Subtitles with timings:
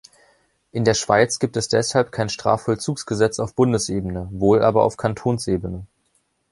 [0.71, 5.85] In der Schweiz gibt es deshalb kein Strafvollzugsgesetz auf Bundesebene, wohl aber auf Kantonsebene.